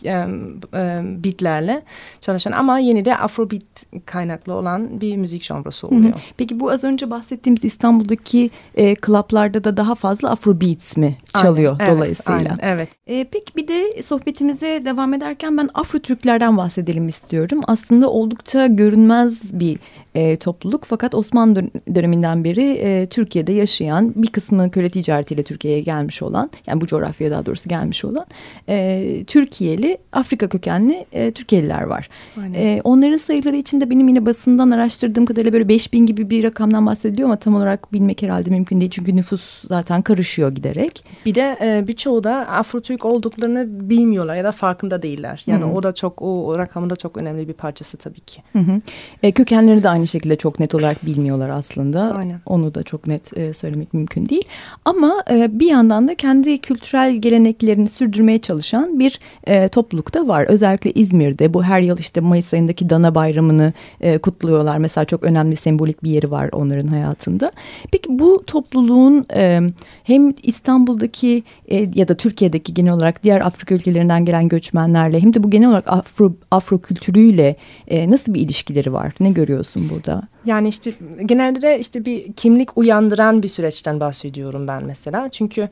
e, 0.04 0.10
e, 0.10 1.02
beatlerle 1.24 1.82
çalışan 2.20 2.52
ama 2.52 2.78
yeni 2.78 3.04
de 3.04 3.16
Afrobeat 3.16 3.86
kaynaklı 4.06 4.54
olan 4.54 5.00
bir 5.00 5.16
müzik 5.16 5.42
janrası 5.42 5.86
oluyor. 5.86 6.14
Hı 6.14 6.18
Peki 6.36 6.60
bu 6.60 6.70
az 6.70 6.84
önce 6.84 7.10
bahsettiğimiz 7.10 7.64
İstanbul'daki 7.64 8.50
e, 8.74 8.94
klaplarda 8.94 9.64
da 9.64 9.76
daha 9.76 9.94
fazla 9.94 10.30
Afrobeats 10.30 10.96
mi 10.96 11.16
çalıyor 11.42 11.76
aynen, 11.80 11.96
dolayısıyla? 11.96 12.40
Evet, 12.40 12.62
aynen, 12.62 12.76
evet. 12.76 12.88
E, 13.06 13.24
peki 13.24 13.56
bir 13.56 13.68
de 13.68 14.02
sohbetimize 14.02 14.82
devam 14.84 15.14
ederken 15.14 15.56
ben 15.56 15.70
Afro 15.74 15.98
Türklerden 15.98 16.56
bahsedelim 16.56 17.08
istiyorum. 17.08 17.60
Aslında 17.66 18.10
oldukça 18.10 18.66
görünmez 18.66 19.60
bir 19.60 19.78
e, 20.18 20.36
topluluk 20.36 20.84
fakat 20.84 21.14
Osmanlı 21.14 21.70
döneminden 21.94 22.44
beri 22.44 22.70
e, 22.70 23.06
Türkiye'de 23.06 23.52
yaşayan 23.52 24.12
bir 24.16 24.26
kısmı 24.26 24.70
köle 24.70 24.90
ticaretiyle 24.90 25.42
Türkiye'ye 25.42 25.80
gelmiş 25.80 26.22
olan 26.22 26.50
yani 26.66 26.80
bu 26.80 26.86
coğrafyaya 26.86 27.30
daha 27.30 27.46
doğrusu 27.46 27.68
gelmiş 27.68 28.04
olan 28.04 28.26
e, 28.68 29.24
Türkiye'li 29.26 29.98
Afrika 30.12 30.48
kökenli 30.48 31.06
e, 31.12 31.30
Türkiye'liler 31.30 31.82
var. 31.82 32.08
E, 32.54 32.80
onların 32.84 33.16
sayıları 33.16 33.56
içinde 33.56 33.90
benim 33.90 34.08
yine 34.08 34.26
basından 34.26 34.70
araştırdığım 34.70 35.26
kadarıyla 35.26 35.52
böyle 35.52 35.68
5000 35.68 36.06
gibi 36.06 36.30
bir 36.30 36.44
rakamdan 36.44 36.86
bahsediliyor 36.86 37.28
ama 37.28 37.36
tam 37.36 37.54
olarak 37.54 37.92
bilmek 37.92 38.22
herhalde 38.22 38.50
mümkün 38.50 38.80
değil 38.80 38.90
çünkü 38.90 39.16
nüfus 39.16 39.64
zaten 39.68 40.02
karışıyor 40.02 40.52
giderek. 40.52 41.04
Bir 41.26 41.34
de 41.34 41.56
e, 41.62 41.86
birçoğu 41.86 42.24
da 42.24 42.48
Afro-Türk 42.48 43.04
olduklarını 43.04 43.90
bilmiyorlar 43.90 44.36
ya 44.36 44.44
da 44.44 44.52
farkında 44.52 45.02
değiller. 45.02 45.42
Yani 45.46 45.64
Hı 45.64 45.68
-hı. 45.68 45.72
o 45.72 45.82
da 45.82 45.94
çok 45.94 46.22
o, 46.22 46.46
o 46.46 46.58
rakamın 46.58 46.90
da 46.90 46.96
çok 46.96 47.16
önemli 47.16 47.48
bir 47.48 47.52
parçası 47.52 47.96
tabii 47.96 48.20
ki. 48.20 48.42
Hı 48.52 48.58
-hı. 48.58 48.80
E, 49.22 49.32
kökenleri 49.32 49.82
de 49.82 49.88
aynı 49.88 50.07
şekilde 50.08 50.36
çok 50.36 50.60
net 50.60 50.74
olarak 50.74 51.06
bilmiyorlar 51.06 51.48
aslında. 51.48 52.14
Aynen. 52.14 52.40
Onu 52.46 52.74
da 52.74 52.82
çok 52.82 53.06
net 53.06 53.38
e, 53.38 53.54
söylemek 53.54 53.94
mümkün 53.94 54.28
değil. 54.28 54.44
Ama 54.84 55.24
e, 55.30 55.60
bir 55.60 55.66
yandan 55.66 56.08
da 56.08 56.14
kendi 56.14 56.58
kültürel 56.58 57.16
geleneklerini 57.16 57.88
sürdürmeye 57.88 58.38
çalışan 58.38 58.98
bir 58.98 59.20
e, 59.46 59.68
topluluk 59.68 60.14
da 60.14 60.28
var. 60.28 60.44
Özellikle 60.48 60.92
İzmir'de 60.92 61.54
bu 61.54 61.62
her 61.62 61.80
yıl 61.80 61.98
işte 61.98 62.20
Mayıs 62.20 62.54
ayındaki 62.54 62.90
Dana 62.90 63.14
Bayramı'nı 63.14 63.72
e, 64.00 64.18
kutluyorlar. 64.18 64.78
Mesela 64.78 65.04
çok 65.04 65.22
önemli 65.22 65.56
sembolik 65.56 66.04
bir 66.04 66.10
yeri 66.10 66.30
var 66.30 66.50
onların 66.52 66.88
hayatında. 66.88 67.52
Peki 67.92 68.18
bu 68.18 68.42
topluluğun 68.46 69.26
e, 69.34 69.60
hem 70.04 70.34
İstanbul'daki 70.42 71.42
e, 71.68 71.88
ya 71.94 72.08
da 72.08 72.14
Türkiye'deki 72.14 72.74
genel 72.74 72.92
olarak 72.92 73.24
diğer 73.24 73.40
Afrika 73.40 73.74
ülkelerinden 73.74 74.24
gelen 74.24 74.48
göçmenlerle 74.48 75.20
hem 75.20 75.34
de 75.34 75.42
bu 75.42 75.50
genel 75.50 75.68
olarak 75.68 75.88
Afro, 75.88 76.32
Afro 76.50 76.78
kültürüyle 76.78 77.56
e, 77.88 78.10
nasıl 78.10 78.34
bir 78.34 78.40
ilişkileri 78.40 78.92
var? 78.92 79.12
Ne 79.20 79.30
görüyorsun 79.30 79.90
burada? 79.98 80.22
Yani 80.44 80.68
işte 80.68 80.92
genelde 81.26 81.62
de 81.62 81.78
işte 81.78 82.04
bir 82.04 82.32
kimlik 82.32 82.78
uyandıran 82.78 83.42
bir 83.42 83.48
süreçten 83.48 84.00
bahsediyorum 84.00 84.68
ben 84.68 84.84
mesela. 84.84 85.28
Çünkü 85.28 85.68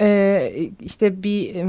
e, 0.00 0.50
işte 0.80 1.22
bir 1.22 1.54
e, 1.54 1.64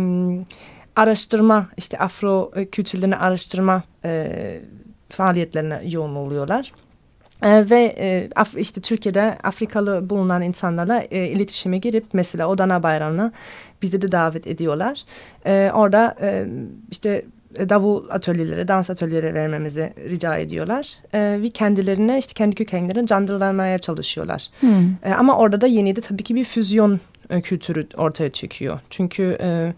araştırma 0.96 1.68
işte 1.78 1.98
Afro 1.98 2.52
kültürlerini 2.72 3.16
araştırma 3.16 3.84
e, 4.06 4.62
faaliyetlerine 5.10 5.82
yoğun 5.86 6.16
oluyorlar. 6.16 6.72
E, 7.44 7.70
ve 7.70 7.96
e, 8.00 8.30
Af 8.36 8.58
işte 8.58 8.82
Türkiye'de 8.82 9.38
Afrikalı 9.44 10.10
bulunan 10.10 10.42
insanlarla 10.42 11.04
e, 11.12 11.28
iletişime 11.28 11.78
girip 11.78 12.06
mesela 12.14 12.48
Odana 12.48 12.84
Bayramı'na 12.84 13.32
bizi 13.82 14.02
de 14.02 14.12
davet 14.12 14.48
ediyorlar. 14.48 15.04
E, 15.46 15.72
orada 15.74 16.16
e, 16.22 16.48
işte 16.92 17.10
e, 17.10 17.24
davul 17.56 18.10
atölyeleri, 18.10 18.68
dans 18.68 18.90
atölyeleri 18.90 19.34
vermemizi 19.34 19.94
rica 20.10 20.38
ediyorlar. 20.38 20.98
E, 21.14 21.42
ve 21.42 21.50
kendilerine 21.50 22.18
işte 22.18 22.34
kendi 22.34 22.56
kökenlerini 22.56 23.08
canlandırmaya 23.08 23.78
çalışıyorlar. 23.78 24.48
Hmm. 24.60 24.96
E, 25.04 25.14
ama 25.14 25.38
orada 25.38 25.62
da 25.62 25.68
yeni 25.68 25.96
de 25.96 26.02
tabii 26.02 26.24
ki 26.24 26.36
bir 26.36 26.44
füzyon 26.44 27.00
e, 27.30 27.42
kültürü 27.42 27.88
ortaya 27.98 28.30
çıkıyor. 28.30 28.80
Çünkü 28.90 29.38
e, 29.42 29.74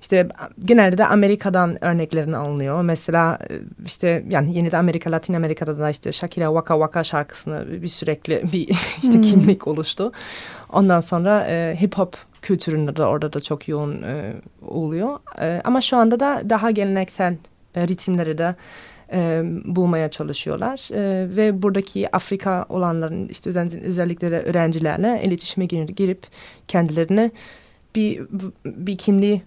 işte 0.00 0.28
genelde 0.64 0.98
de 0.98 1.06
Amerika'dan 1.06 1.84
örneklerini 1.84 2.36
alınıyor. 2.36 2.82
Mesela 2.82 3.38
e, 3.50 3.54
işte 3.86 4.24
yani 4.30 4.56
yeni 4.56 4.72
de 4.72 4.76
Amerika, 4.76 5.10
Latin 5.12 5.34
Amerika'da 5.34 5.78
da 5.78 5.90
işte 5.90 6.12
Shakira 6.12 6.46
Waka 6.46 6.74
Waka 6.74 7.04
şarkısını 7.04 7.82
bir 7.82 7.88
sürekli 7.88 8.42
bir 8.52 8.68
işte 9.02 9.14
hmm. 9.14 9.22
kimlik 9.22 9.66
oluştu. 9.66 10.12
Ondan 10.72 11.00
sonra 11.00 11.46
e, 11.48 11.76
hip 11.80 11.98
hop 11.98 12.16
kültüründe 12.42 12.96
de 12.96 13.02
orada 13.02 13.32
da 13.32 13.40
çok 13.40 13.68
yoğun 13.68 14.02
e, 14.02 14.34
oluyor. 14.66 15.18
E, 15.40 15.60
ama 15.64 15.80
şu 15.80 15.96
anda 15.96 16.20
da 16.20 16.42
daha 16.50 16.70
geleneksel 16.70 17.36
e, 17.74 17.88
ritimleri 17.88 18.38
de 18.38 18.54
e, 19.12 19.42
bulmaya 19.64 20.10
çalışıyorlar. 20.10 20.94
E, 20.94 21.36
ve 21.36 21.62
buradaki 21.62 22.16
Afrika 22.16 22.66
olanların 22.68 23.28
işte 23.28 23.50
özellikle 23.82 24.30
de 24.30 24.42
öğrencilerle 24.42 25.22
iletişime 25.24 25.66
girip 25.66 26.26
kendilerine 26.68 27.30
bir, 27.94 28.20
bir 28.64 28.98
kimliği 28.98 29.42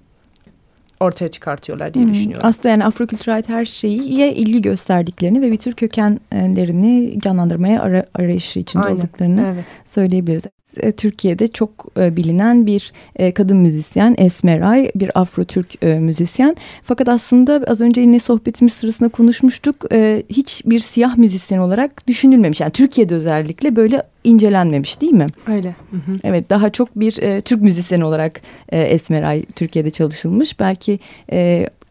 ortaya 1.01 1.27
çıkartıyorlar 1.27 1.93
diye 1.93 2.05
hmm. 2.05 2.13
düşünüyorum. 2.13 2.48
Aslında 2.48 2.70
yani 2.70 2.86
Afro-kültürel 2.86 3.43
her 3.48 3.65
şeyi 3.65 4.34
ilgi 4.34 4.62
gösterdiklerini 4.62 5.41
ve 5.41 5.51
bir 5.51 5.58
tür 5.58 5.74
kökenlerini 5.74 7.20
canlandırmaya 7.22 7.81
ara, 7.81 8.05
arayışı 8.13 8.60
içinde 8.60 8.84
Aynen. 8.84 8.98
olduklarını 8.98 9.53
evet. 9.53 9.65
söyleyebiliriz. 9.86 10.43
E, 10.78 10.92
Türkiye'de 10.92 11.48
çok 11.48 11.86
e, 11.98 12.16
bilinen 12.16 12.66
bir 12.66 12.94
e, 13.16 13.34
kadın 13.34 13.58
müzisyen 13.58 14.16
Esmeray, 14.18 14.92
bir 14.96 15.20
Afro-Türk 15.20 15.82
müzisyen. 15.84 16.56
Fakat 16.84 17.10
aslında 17.10 17.63
az 17.68 17.82
önce 17.82 18.01
yine 18.01 18.20
sohbetimiz 18.20 18.74
sırasında 18.74 19.10
konuşmuştuk. 19.10 19.75
E, 19.94 20.24
hiç 20.30 20.62
bir 20.66 20.80
siyah 20.80 21.18
müzisyen 21.18 21.60
olarak 21.60 22.08
düşünülmemiş. 22.08 22.62
Yani 22.62 22.72
Türkiye'de 22.72 23.16
özellikle 23.16 23.75
böyle 23.75 24.04
incelenmemiş 24.24 25.01
değil 25.01 25.13
mi? 25.13 25.25
Öyle. 25.48 25.75
Hı 25.92 25.98
hı. 25.98 26.18
Evet 26.24 26.50
daha 26.50 26.70
çok 26.70 26.96
bir 26.96 27.42
Türk 27.42 27.62
müzisyeni 27.62 28.06
olarak 28.06 28.42
Esmeray 28.70 29.44
Türkiye'de 29.56 29.92
çalışılmış. 29.92 30.60
Belki 30.60 31.00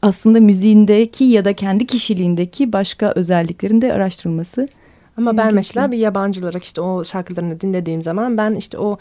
aslında 0.02 0.40
müziğindeki 0.40 1.24
ya 1.24 1.44
da 1.44 1.52
kendi 1.52 1.86
kişiliğindeki 1.86 2.72
başka 2.72 3.12
özelliklerin 3.12 3.80
de 3.80 3.92
araştırılması. 3.92 4.68
Ama 5.16 5.36
ben 5.36 5.54
mesela 5.54 5.92
bir 5.92 5.98
yabancı 5.98 6.40
olarak 6.40 6.64
işte 6.64 6.80
o 6.80 7.04
şarkılarını 7.04 7.60
dinlediğim 7.60 8.02
zaman 8.02 8.36
ben 8.36 8.54
işte 8.54 8.78
o 8.78 8.98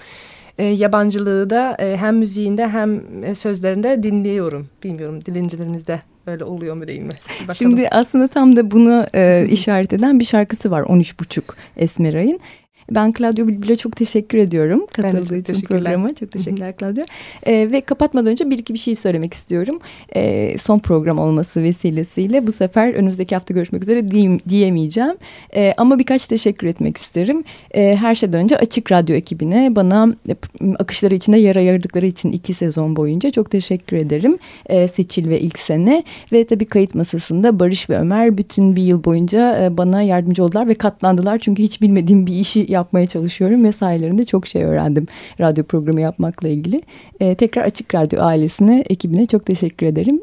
e, 0.58 0.64
yabancılığı 0.64 1.50
da 1.50 1.76
e, 1.80 1.98
hem 1.98 2.18
müziğinde 2.18 2.68
hem 2.68 3.24
e, 3.24 3.36
sözlerinde 3.36 4.04
dinliyorum. 4.04 4.68
Bilmiyorum 4.84 5.26
dilincilerinizde 5.26 6.00
öyle 6.28 6.44
oluyor 6.44 6.76
mu 6.76 6.88
değil 6.88 7.02
mi? 7.02 7.10
Bakalım. 7.42 7.56
Şimdi 7.56 7.88
aslında 7.90 8.28
tam 8.28 8.56
da 8.56 8.72
bunu 8.72 9.06
e, 9.16 9.48
işaret 9.50 9.94
eden 9.94 10.20
bir 10.20 10.26
şarkısı 10.26 10.72
var 10.72 10.82
13.5 10.82 11.42
Esmeray'ın. 11.78 12.40
Ben 12.92 13.14
Claudio 13.18 13.48
Bilbil'e 13.48 13.76
çok 13.76 13.96
teşekkür 13.96 14.38
ediyorum 14.38 14.86
Ben 14.98 15.12
katıldığı 15.12 15.38
için 15.38 15.54
teşekkürler. 15.54 15.84
programa. 15.84 16.14
Çok 16.14 16.32
teşekkürler 16.32 16.74
Claudio. 16.80 17.04
E, 17.46 17.72
ve 17.72 17.82
kapatmadan 17.82 18.32
önce 18.32 18.50
bir 18.50 18.60
iki 18.60 18.74
bir 18.74 18.80
şey 18.80 18.96
söylemek 18.96 19.34
istiyorum. 19.34 19.80
E, 20.16 20.58
son 20.58 20.80
program 20.80 21.20
olması 21.20 21.64
vesilesiyle 21.64 22.48
bu 22.48 22.52
sefer 22.52 22.94
önümüzdeki 22.94 23.36
hafta 23.36 23.54
görüşmek 23.54 23.84
üzere 23.84 24.12
diyeyim, 24.12 24.40
diyemeyeceğim. 24.50 25.16
E, 25.56 25.74
ama 25.78 26.00
birkaç 26.00 26.28
teşekkür 26.28 26.68
etmek 26.68 26.98
isterim. 26.98 27.44
E, 27.72 27.96
her 27.96 28.16
şeyden 28.16 28.44
önce 28.44 28.58
Açık 28.58 28.92
Radyo 28.92 29.16
ekibine 29.16 29.76
bana 29.76 30.16
e, 30.30 30.36
akışları 30.80 31.16
içinde 31.16 31.38
yer 31.38 31.56
ayırdıkları 31.56 32.06
için 32.06 32.32
iki 32.32 32.54
sezon 32.54 32.96
boyunca 32.96 33.30
çok 33.30 33.52
teşekkür 33.52 33.98
ederim. 33.98 34.38
E, 34.66 34.88
Seçil 34.88 35.30
ve 35.30 35.40
ilk 35.40 35.60
sene 35.60 36.04
ve 36.32 36.46
tabii 36.48 36.66
kayıt 36.66 36.96
masasında 36.96 37.60
Barış 37.60 37.90
ve 37.90 37.98
Ömer 37.98 38.38
bütün 38.38 38.76
bir 38.76 38.84
yıl 38.84 39.04
boyunca 39.04 39.64
e, 39.66 39.78
bana 39.78 40.02
yardımcı 40.02 40.44
oldular 40.44 40.68
ve 40.68 40.76
katlandılar. 40.76 41.40
Çünkü 41.40 41.64
hiç 41.64 41.82
bilmediğim 41.82 42.28
bir 42.28 42.34
işi 42.34 42.72
yapmaya 42.80 43.08
çalışıyorum 43.08 43.64
ve 43.64 43.72
çok 44.26 44.48
şey 44.48 44.64
öğrendim 44.64 45.06
radyo 45.40 45.64
programı 45.64 46.02
yapmakla 46.02 46.48
ilgili. 46.48 46.82
E, 47.20 47.36
tekrar 47.36 47.64
Açık 47.64 47.96
Radyo 47.96 48.22
ailesine, 48.22 48.84
ekibine 48.90 49.26
çok 49.26 49.46
teşekkür 49.46 49.86
ederim. 49.86 50.18